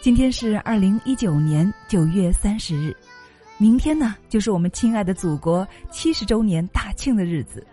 [0.00, 2.96] 今天是二零一九年九月三十日，
[3.56, 7.66] 明天呢就是我们亲爱的祖国七十周年大庆的日子。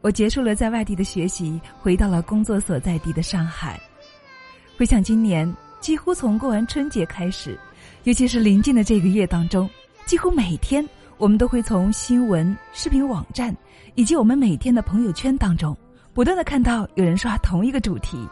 [0.00, 3.78] 我结束了在外地的学习，回到了工作所在地的上海。
[4.78, 7.58] 回想今年，几乎从过完春节开始，
[8.04, 9.68] 尤其是临近的这个月当中，
[10.06, 13.54] 几乎每天我们都会从新闻、视频网站
[13.96, 15.76] 以及我们每天的朋友圈当中，
[16.14, 18.24] 不断的看到有人刷同一个主题，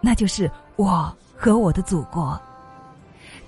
[0.00, 2.40] 那就是我和我的祖国。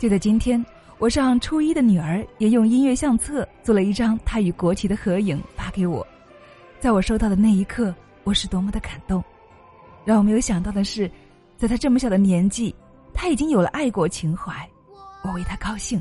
[0.00, 0.64] 就在今天，
[0.96, 6.04] 我上初一的女儿也用音乐相册做了一张她与国旗的合影发给我。
[6.80, 9.22] 在我收到的那一刻，我是多么的感动。
[10.06, 11.08] 让我没有想到的是，
[11.58, 12.74] 在她这么小的年纪，
[13.12, 14.66] 她已经有了爱国情怀，
[15.22, 16.00] 我为她高兴。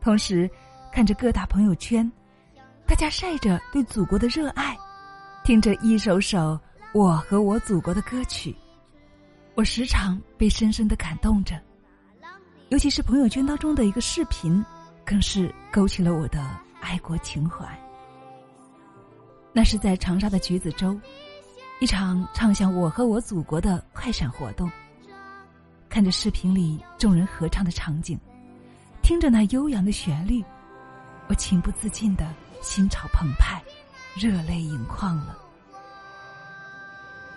[0.00, 0.48] 同时，
[0.92, 2.08] 看着各大朋友圈，
[2.86, 4.78] 大家晒着对祖国的热爱，
[5.42, 6.56] 听着一首首
[6.92, 8.54] 我和我祖国的歌曲，
[9.56, 11.60] 我时常被深深的感动着。
[12.68, 14.64] 尤其是朋友圈当中的一个视频，
[15.04, 16.44] 更是勾起了我的
[16.80, 17.64] 爱国情怀。
[19.52, 20.98] 那是在长沙的橘子洲，
[21.78, 24.68] 一场唱响我和我祖国的快闪活动。
[25.88, 28.18] 看着视频里众人合唱的场景，
[29.00, 30.44] 听着那悠扬的旋律，
[31.28, 33.62] 我情不自禁的心潮澎湃，
[34.16, 35.38] 热泪盈眶了。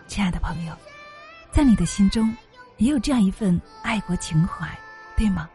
[0.08, 0.75] 亲爱的朋友，
[1.52, 2.36] 在你的心中
[2.77, 4.67] 也有这样一份爱国情怀，
[5.19, 5.49] 对吗？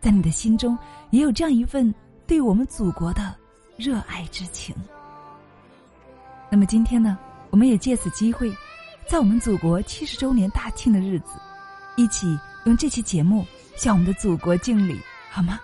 [0.00, 0.78] 在你的心中
[1.10, 1.92] 也有这样一份
[2.28, 3.34] 对我们祖国的
[3.76, 4.72] 热爱之情。
[6.48, 7.18] 那么今天呢，
[7.50, 8.56] 我们也借此机会，
[9.08, 11.32] 在我们祖国七十周年大庆的日子，
[11.96, 13.44] 一起用这期节目
[13.76, 15.58] 向我们的祖国敬礼，好吗？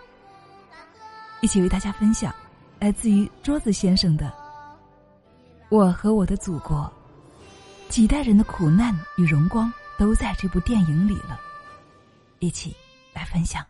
[1.41, 2.35] 一起为大家分享，
[2.81, 4.27] 来自于桌子先生的
[5.69, 6.93] 《我和我的祖国》，
[7.89, 11.39] 几代人的苦难与荣光都在这部电影里了，
[12.41, 12.75] 一起
[13.15, 13.65] 来分享。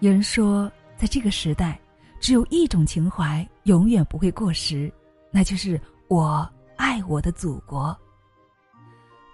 [0.00, 1.80] 有人说，在这个时代，
[2.20, 4.92] 只有一种情怀永远不会过时，
[5.30, 7.96] 那就是我爱我的祖国。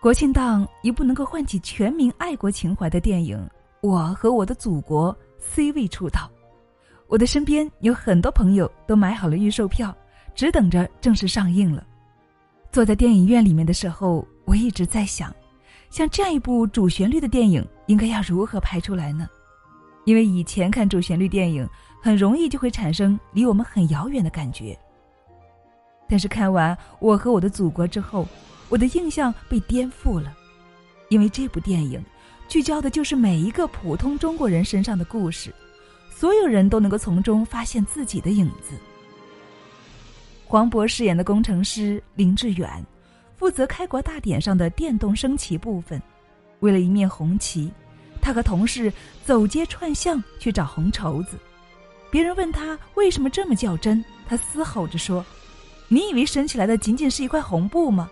[0.01, 3.37] 国庆档一部能够唤起全民爱国情怀的电影
[3.87, 6.31] 《我和我的祖国》C 位出道，
[7.11, 9.93] 我的身边有很多朋友都买好了预售票，
[10.33, 11.85] 只等着正式上映了。
[12.71, 15.35] 坐在电影院里面的时候，我一直在想，
[15.91, 19.29] 像这样一部主旋律的电影，应该要如何拍出来呢？
[20.05, 21.69] 因为以前看主旋律电影，
[22.01, 24.79] 很容易就会产生离我们很遥远的感觉。
[26.09, 28.25] 但是看完《我和我的祖国》之后，
[28.69, 30.33] 我的印象被颠覆了，
[31.09, 32.01] 因为这部电影
[32.47, 35.53] 聚焦的就是每一个普通中国人身上的故事，
[36.21, 38.77] 所有人都能够从中发现自己的影子。
[40.45, 42.69] 黄渤饰演的工程师林志远，
[43.39, 45.99] 负责开国大典上的电动升旗部分，
[46.59, 47.73] 为了一面红旗。
[48.21, 48.93] 他和同事
[49.25, 51.39] 走街串巷去找红绸子，
[52.11, 55.25] 别人问他为什么这么较真，他嘶吼着说
[55.89, 58.11] ：“你以为升起来的仅仅是一块红布吗？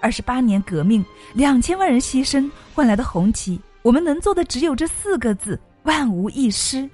[0.00, 1.04] 二十八年革命，
[1.34, 6.88] 两千万人牺牲换来的红旗，我们能做的只有这四个字：万无一失。”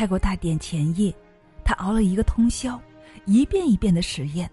[0.00, 1.14] 开国大典前夜，
[1.62, 2.80] 他熬了一个通宵，
[3.26, 4.50] 一遍一遍的实验。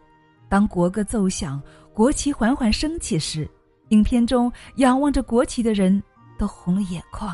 [0.49, 1.63] 当国歌奏响，
[1.93, 3.49] 国旗缓缓升起时，
[3.87, 6.03] 影片中仰望着国旗的人。
[6.37, 7.33] 都红了眼眶，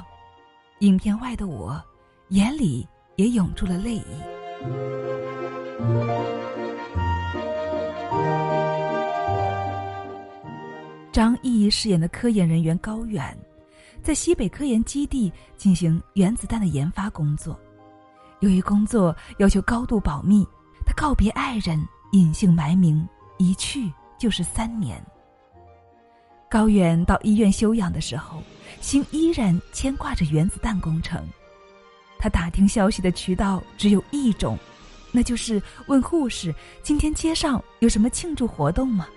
[0.82, 1.84] 影片外的我，
[2.30, 4.06] 眼里也涌出了泪意。
[11.12, 13.36] 张译饰演的科研人员高远，
[14.04, 17.60] 在西北科研基地进行原子弹的研发工作。
[18.44, 20.46] 由于工作要求高度保密，
[20.86, 21.82] 他告别爱人，
[22.12, 23.08] 隐姓埋名，
[23.38, 25.02] 一去就是三年。
[26.50, 28.44] 高远到医院休养的时候，
[28.82, 31.26] 心依然牵挂着原子弹工程。
[32.20, 34.60] 他打听消息的渠道只有一种，
[35.14, 36.54] 那就是问护士
[36.84, 39.08] ：“今天街上有什么庆祝活动吗？”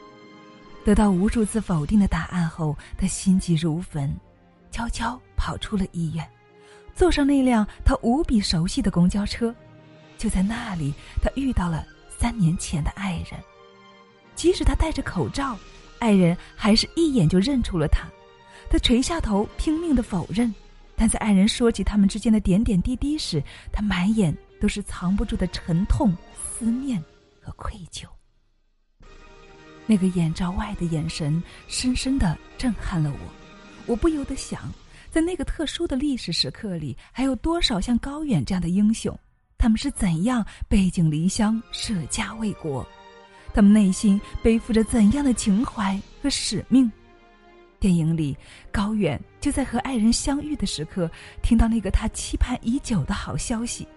[0.87, 4.17] 得到无数次否定的答案后，他心急如焚，
[4.70, 6.25] 悄悄跑出了医院，
[6.96, 9.54] 坐上那辆他无比熟悉的公交车。
[10.19, 13.38] 就在那里，他遇到了三年前的爱人。
[14.34, 15.56] 即使他戴着口罩。
[15.98, 18.06] 爱人还是一眼就认出了他，
[18.69, 20.54] 他垂下头拼命的否认，
[20.94, 27.02] 但在爱人说起他们之间的点点滴滴时，他满眼都是藏不住的沉痛、思念
[27.40, 28.04] 和愧疚。
[29.87, 33.19] 那个眼罩外的眼神深深的震撼了我，
[33.87, 34.70] 我不由得想，
[35.17, 39.19] 在那个特殊的历史时刻里，还有多少像高远这样的英雄？
[39.57, 42.87] 他们是怎样背井离乡、舍家为国？
[43.55, 46.93] 他们内心背负着怎样的情怀和使命？
[47.81, 48.37] 电影里，
[48.71, 51.11] 高远就在和爱人相遇的时刻，
[51.41, 53.89] 听到那个他期盼已久的好消息：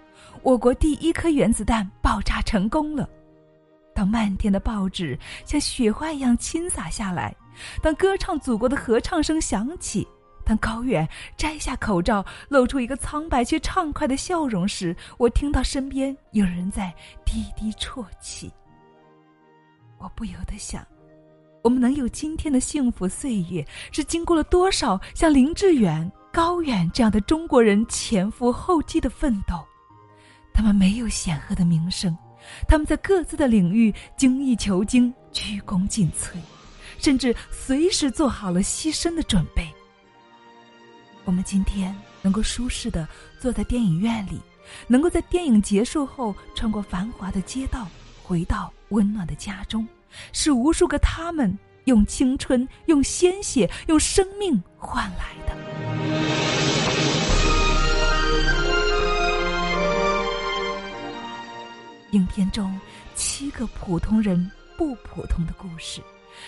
[0.41, 3.09] 我国第一颗原子弹爆炸成功了。
[3.93, 7.35] 当漫天的报纸像雪花一样倾洒下来，
[7.83, 10.07] 当歌唱祖国的合唱声响起，
[10.49, 11.07] 当高远
[11.37, 16.91] 摘下口罩，露出一个苍白却畅快的笑容时，我听到身边有人在
[17.23, 18.51] 低低啜泣。
[19.99, 20.83] 我不由得想，
[21.61, 29.63] 我们能有今天的幸福岁月，是经过了多少像林志远、高远这样的中国人前赴后继的奋斗？
[30.51, 32.17] 他们没有显赫的名声。
[32.67, 36.37] 他们在各自的领域精益求精、鞠躬尽瘁，
[36.97, 39.71] 甚至随时做好了牺牲的准备。
[41.29, 43.07] 我们今天能够舒适的
[43.39, 44.41] 坐在电影院里，
[44.87, 47.87] 能够在电影结束后穿过繁华的街道，
[48.23, 49.87] 回到温暖的家中，
[50.33, 55.55] 是无数个他们用青春、用鲜血、用生命换来的。
[62.09, 62.75] 影片中
[63.13, 66.01] 七个普通人不普通的故事，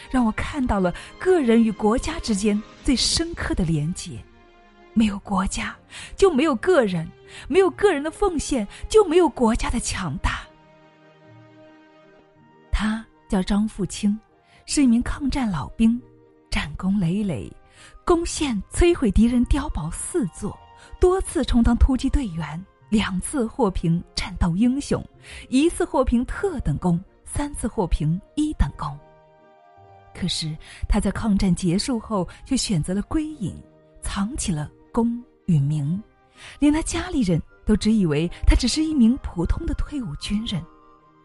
[0.09, 4.19] 让我看到了个人与国家之间最深刻的连结。
[4.93, 5.75] 没有国家，
[6.15, 7.05] 就没有个人；
[7.47, 10.41] 没有个人的奉献，就没有国家的强大。
[12.71, 14.19] 他叫张富清，
[14.65, 16.01] 是一名抗战老兵，
[16.49, 17.51] 战功累累，
[18.05, 20.57] 攻陷摧毁敌人碉堡四座，
[20.99, 22.65] 多次充当突击队员。
[22.89, 25.01] 两次获评战斗英雄，
[25.47, 28.99] 一次获评特等功，三次获评一等功。
[30.13, 30.53] 可是
[30.89, 33.55] 他在抗战结束后却选择了归隐，
[34.01, 36.01] 藏起了功与名，
[36.59, 40.63] 连他家里人都只以为他只是一名普通的退伍军人。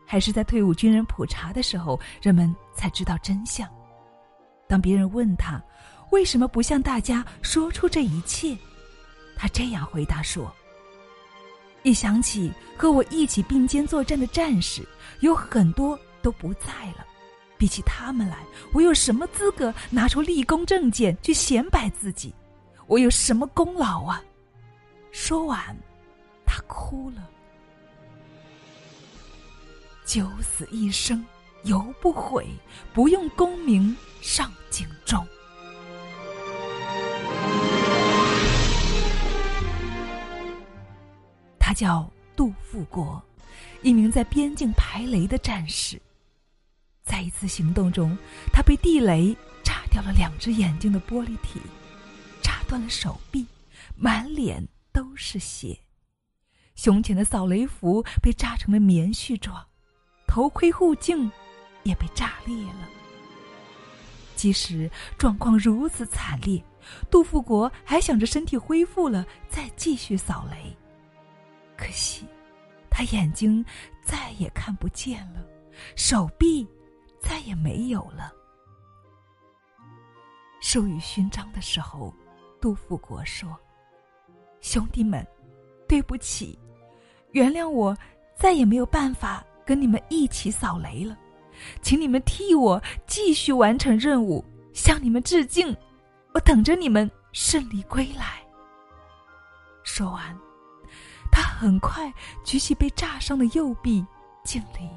[0.07, 3.69] 还是在退伍军人普查的时候，人们才知道真相。
[4.69, 5.63] 当别人问他
[6.11, 8.57] 为什么不向大家说出这一切，
[9.37, 10.53] 他这样回答说。
[11.83, 14.87] 一想起和我一起并肩作战的战士，
[15.21, 17.05] 有很多都不在了。
[17.59, 18.39] 比起他们来，
[18.73, 22.35] 我有什么资格拿出立功证件去显摆自己？
[22.87, 24.23] 我有什么功劳啊？
[25.11, 25.77] 说完，
[26.47, 27.29] 他哭了。
[30.05, 31.25] 九死一生
[31.65, 32.47] 犹不悔，
[32.95, 35.27] 不用功名上警钟。
[41.59, 43.21] 他叫杜富国，
[43.83, 46.01] 一名在边境排雷的战士。
[47.03, 48.17] 在一次行动中，
[48.53, 51.61] 他被地雷炸掉了两只眼睛的玻璃体，
[52.67, 53.47] 断了手臂，
[53.97, 55.79] 满脸都是血。
[56.75, 59.67] 胸前的扫雷服被炸成了棉絮状，
[60.27, 61.31] 头盔护镜
[61.85, 62.89] 也被炸裂了。
[64.35, 66.63] 即使状况如此惨烈，
[67.11, 70.77] 杜富国还想着身体恢复了再继续扫雷。
[71.77, 72.27] 可惜，
[72.91, 73.65] 他眼睛
[74.05, 75.43] 再也看不见了，
[75.97, 76.67] 手臂
[77.19, 78.31] 再也没有了。
[80.61, 82.15] 授予勋章的时候，
[82.61, 83.49] 杜富国说
[84.61, 85.27] ：“兄弟们，
[85.89, 86.59] 对不起，
[87.33, 87.97] 原谅我，
[88.35, 91.17] 再也没有办法跟你们一起扫雷了，
[91.83, 95.75] 请你们替我继续完成任务，向你们致敬，
[96.33, 98.43] 我等着你们胜利归来。”
[99.85, 100.37] 说完。
[101.29, 102.11] 他很快
[102.45, 104.03] 举起被炸伤的右臂，
[104.43, 104.89] 敬礼，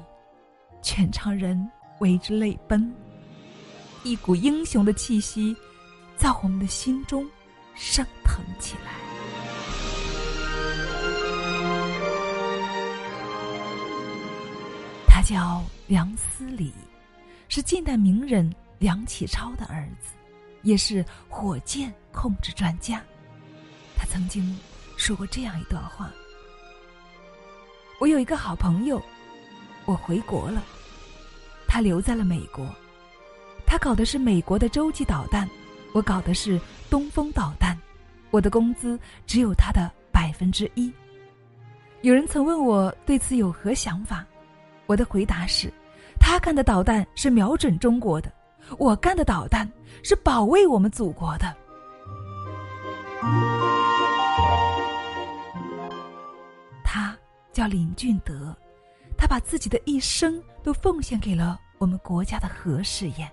[0.80, 2.90] 全场人为之泪奔。
[4.04, 5.54] 一股英雄的气息，
[6.16, 7.28] 在我们的心中
[7.80, 8.92] 升腾起来。
[15.08, 16.74] 他叫梁思礼，
[17.48, 20.10] 是近代名人梁启超的儿子，
[20.62, 23.02] 也是火箭控制专家。
[23.96, 24.56] 他曾经
[24.98, 26.10] 说过这样一段话。
[27.98, 29.02] 我有一个好朋友，
[29.86, 30.62] 我回国了，
[31.66, 32.68] 他留在了美国。
[33.66, 35.48] 他搞的是美国的洲际导弹，
[35.92, 37.69] 我搞的是东风导弹。
[38.30, 40.92] 我的工资只有他的百分之一。
[42.02, 44.24] 有人曾问我对此有何想法，
[44.86, 45.72] 我的回答是：
[46.18, 48.32] 他干的导弹是瞄准中国的，
[48.78, 49.70] 我干的导弹
[50.02, 51.54] 是保卫我们祖国的。
[56.82, 57.14] 他
[57.52, 58.56] 叫林俊德，
[59.18, 63.30] 他把自己的一生都奉献给了我们国家的核试验。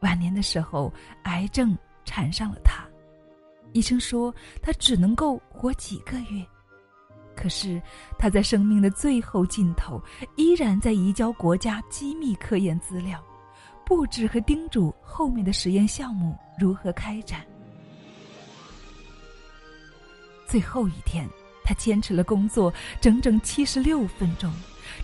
[0.00, 2.82] 晚年的时候，癌症缠上了他，
[3.72, 6.44] 医生说他只能够活几个月。
[7.36, 7.80] 可是
[8.18, 10.02] 他在生命的最后尽头，
[10.36, 13.22] 依然在移交国家机密科研资料，
[13.86, 17.40] 布置和叮嘱后面的实验项目如何开展。
[20.46, 21.26] 最后一天，
[21.64, 24.52] 他坚持了工作整整七十六分钟，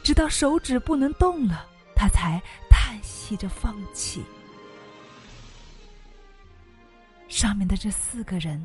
[0.02, 4.22] 直到手指不能动了，他才叹息着放弃。
[7.28, 8.62] 上面的这四个人，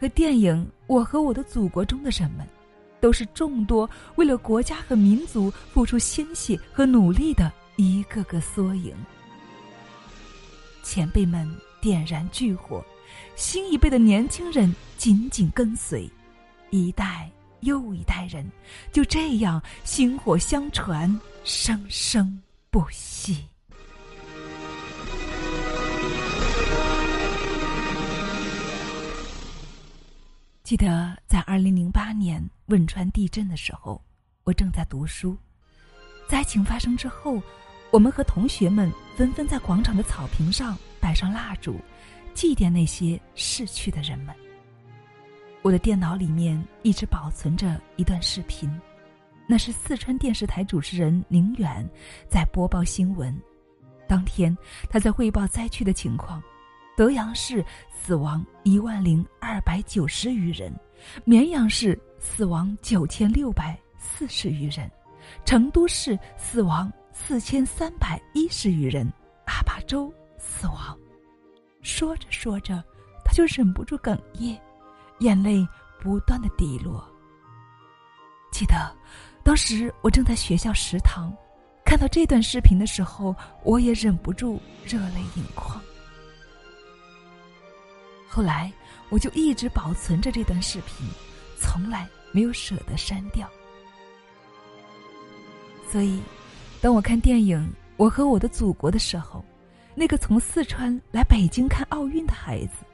[0.00, 2.46] 和电影《我和我的祖国》中的人们，
[3.00, 8.94] 都是众多为了国家和民族付出鲜血和努力的一个个缩影。
[10.82, 11.48] 前辈们
[11.80, 12.84] 点燃炬火，
[13.34, 16.10] 新一辈的年轻人紧紧跟随，
[16.70, 18.44] 一代又一代人
[18.90, 22.40] 就这样薪火相传，生生
[22.70, 23.51] 不息。
[30.62, 34.00] 记得在二零零八年汶川地震的时候，
[34.44, 35.36] 我正在读书。
[36.28, 37.42] 灾情发生之后，
[37.90, 41.80] 我们和同学们纷纷在广场的草坪上摆上蜡烛，
[42.32, 44.32] 祭奠那些逝去的人们。
[45.62, 48.70] 我的电脑里面一直保存着一段视频，
[49.48, 51.86] 那是四川电视台主持人宁远
[52.28, 53.36] 在播报新闻。
[54.08, 54.56] 当天，
[54.88, 56.40] 他在汇报灾区的情况。
[57.02, 60.72] 德阳市死亡一万零二百九十余人，
[61.24, 64.88] 绵阳市死亡九千六百四十余人，
[65.44, 69.12] 成都市死亡四千三百一十余人，
[69.46, 70.96] 阿坝州死亡。
[71.80, 72.80] 说着说着，
[73.24, 74.56] 他就忍不住哽咽，
[75.18, 75.66] 眼泪
[76.00, 77.04] 不断的滴落。
[78.52, 78.96] 记得，
[79.42, 81.36] 当时我正在学校食堂，
[81.84, 85.82] 看到这段视频的时候，我也忍不住热泪盈眶。
[88.34, 88.72] 后来，
[89.10, 91.06] 我就一直保存着这段视频，
[91.58, 93.46] 从来没有舍得删掉。
[95.90, 96.18] 所以，
[96.80, 97.60] 当我看电影
[97.98, 99.44] 《我和我的祖国》的时候，
[99.94, 102.86] 那个从四川来北京看奥运的孩子，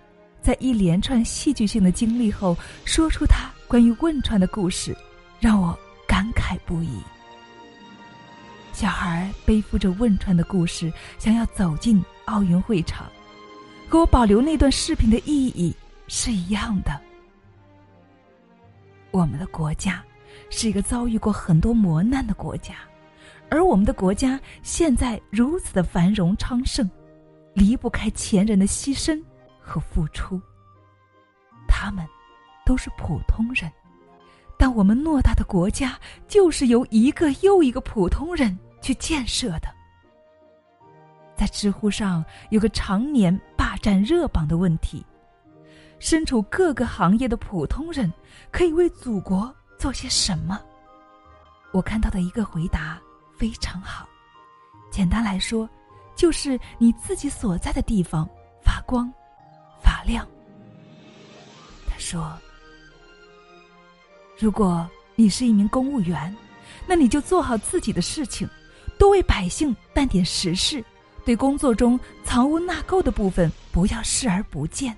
[0.43, 4.93] 在一连串戏剧性的经历后，说出他关于汶川的故事，
[5.39, 6.99] 让我感慨不已。
[8.73, 13.07] 小孩背负着汶川的故事，想要走进奥运会场。
[13.89, 15.75] 和我保留那段视频的意义
[16.09, 17.01] 是一样的。
[19.11, 20.05] 我们的国家
[20.51, 22.75] 是一个遭遇过很多磨难的国家，
[23.49, 26.89] 而我们的国家现在如此的繁荣昌盛，
[27.55, 29.19] 离不开前人的牺牲
[29.59, 30.39] 和付出。
[31.67, 32.07] 他们
[32.67, 33.73] 都是普通人，
[34.59, 39.75] 但我们偌大的国家就是由一个又一个普通人去建设的。
[41.35, 43.39] 在知乎上有个常年
[43.69, 45.05] 霸占热榜的问题：
[45.99, 48.11] 身处各个行业的普通人
[48.51, 50.59] 可以为祖国做些什么？
[51.71, 52.99] 我看到的一个回答
[53.37, 54.09] 非常好，
[54.91, 55.69] 简单来说，
[56.17, 58.27] 就是你自己所在的地方
[58.65, 59.13] 发光
[59.83, 60.27] 发亮。
[61.87, 62.39] 他说
[64.41, 66.35] ：“如果你是一名公务员，
[66.87, 68.49] 那你就做好自己的事情，
[68.99, 70.83] 多为百姓办点实事。”
[71.29, 74.97] 对工作中藏污纳垢的部分不要视而不见。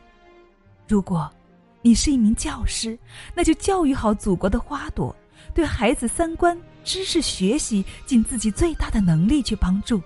[0.86, 1.28] 如果，
[1.82, 2.96] 你是一名教师，
[3.34, 5.12] 那就教育好祖国的花朵，
[5.52, 10.00] 对孩子三观、知识学习尽自己最大的能力去帮助。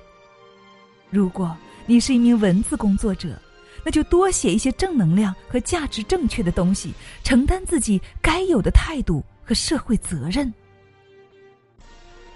[1.11, 1.55] 如果
[1.85, 3.39] 你是一名文字工作者，
[3.85, 10.51] 那就多写一些正能量和价值正确的东西，承担自己该有的态度和社会责任。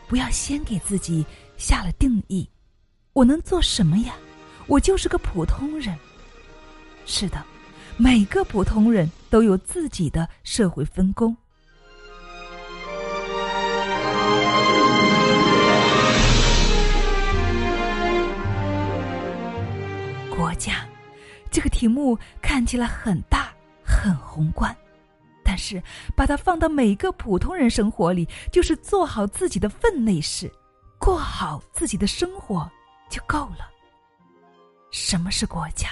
[0.07, 1.25] 不要先给自己
[1.57, 2.47] 下了定义。
[3.19, 4.15] 我能做什么呀？
[4.69, 5.99] 我就是个普通人。
[7.05, 7.45] 是的，
[7.97, 11.37] 每个普通人都有自己的社会分工。
[20.31, 20.87] 国家，
[21.51, 24.73] 这个题目看起来很大很宏观，
[25.43, 25.83] 但是
[26.15, 30.49] 把它放到每个普通人生活里，就是做好自己的分内事，
[31.01, 32.71] 过好自己的生活。
[33.09, 33.69] 就够了。
[34.91, 35.89] 什么是国家？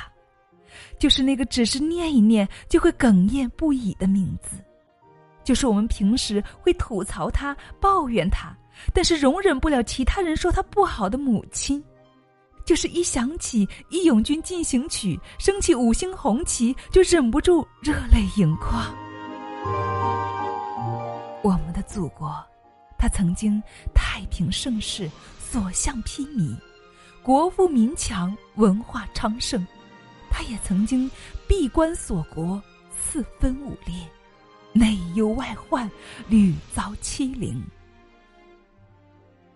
[0.99, 4.57] 就是那个只是念一念就会哽咽不已的名字，
[5.45, 8.57] 就是我们平时会吐槽他、抱怨他，
[8.95, 11.83] 但是容忍不了其他人说他不好的母亲，
[12.65, 18.95] 就是一想起《义勇军进行曲》，升起五星红旗就忍不住热泪盈眶。
[21.43, 22.35] 我们的祖国。
[22.99, 23.63] 它曾经
[23.95, 25.09] 太平盛世，
[25.39, 26.57] 所向披靡，
[27.27, 29.59] 国富民强，文化昌盛；
[30.31, 31.11] 他也曾经
[31.49, 32.63] 闭关锁国，
[32.97, 33.97] 四分五裂，
[34.73, 35.91] 内忧外患，
[36.29, 37.61] 屡遭欺凌。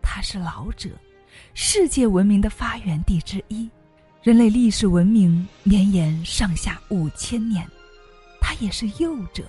[0.02, 0.88] 他是老者，
[1.54, 3.70] 世界文明的发源地之一，
[4.20, 7.64] 人类历史文明绵延上下五千年。
[8.40, 9.44] 他也是幼者，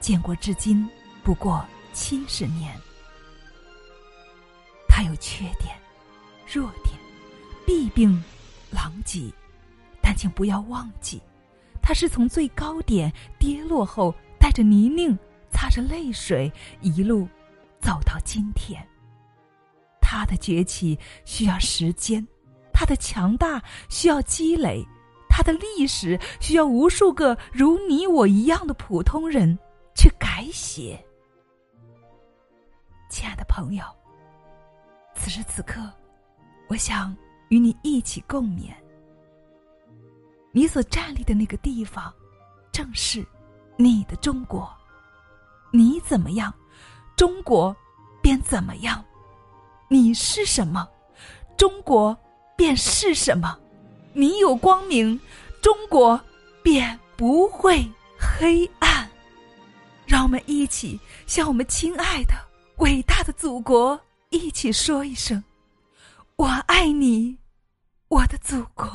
[0.00, 0.88] 建国至今
[1.22, 1.62] 不过
[1.92, 2.74] 七十年。
[4.88, 5.78] 他有缺点、
[6.50, 6.98] 弱点、
[7.70, 8.20] 弊病、
[8.72, 9.32] 狼藉，
[10.02, 11.22] 但请不要忘记，
[11.80, 15.16] 他是从最高点跌落后，带着泥泞、
[15.52, 17.28] 擦着泪水，一路
[17.78, 18.84] 走到今天。
[20.00, 22.26] 他的崛起需要时间，
[22.72, 24.84] 他的强大需要积累。
[25.28, 29.56] 他的历史需要无数个如你我一样的普通人
[29.94, 31.00] 去改写。
[33.08, 33.84] 亲爱的朋友，
[35.14, 35.80] 此时此刻，
[36.66, 37.16] 我想
[37.50, 38.72] 与你一起共勉。
[40.52, 42.12] 你所站立的那个地方，
[42.72, 43.24] 正是
[43.76, 44.68] 你的中国。
[45.72, 46.52] 你怎么样，
[47.14, 47.76] 中国
[48.20, 49.00] 便怎么样；
[49.88, 50.88] 你是什么，
[51.56, 52.16] 中国
[52.56, 53.56] 便是什么。
[54.12, 55.20] 你有光明，
[55.62, 56.20] 中国
[56.62, 57.88] 便不会
[58.18, 59.08] 黑暗。
[60.06, 62.34] 让我们一起向我们亲爱的、
[62.78, 65.42] 伟大的祖国一起说一声
[66.34, 67.38] ：“我爱你，
[68.10, 68.90] 我的祖国。”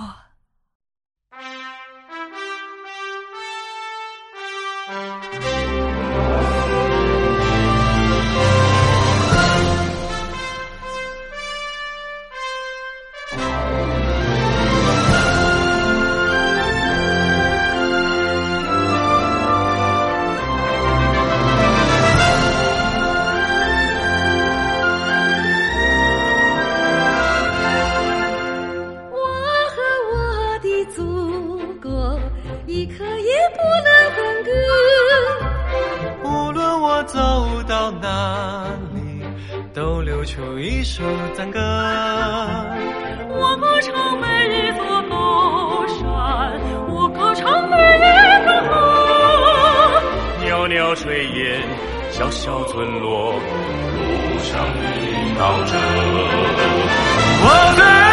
[50.96, 51.62] 炊烟，
[52.10, 53.40] 小小村落，路
[54.40, 55.72] 上遇到着
[57.48, 58.05] 我最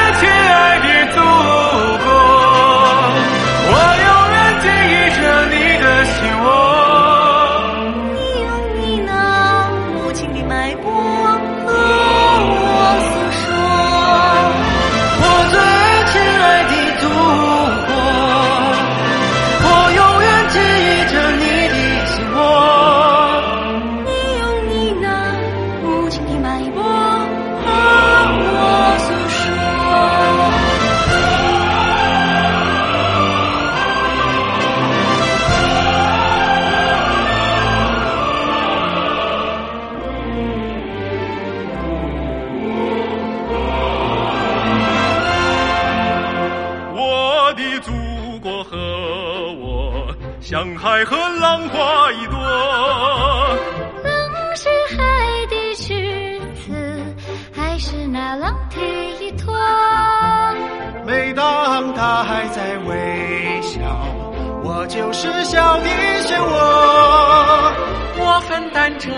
[68.48, 69.08] 分担着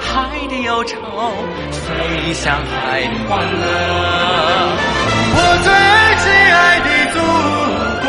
[0.00, 0.96] 海的忧愁，
[1.70, 3.64] 飞向海的欢乐。
[5.38, 5.68] 我最
[6.22, 7.16] 亲爱的祖
[8.02, 8.06] 国。